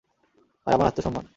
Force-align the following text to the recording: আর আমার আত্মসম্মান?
আর 0.67 0.71
আমার 0.73 0.87
আত্মসম্মান? 0.87 1.25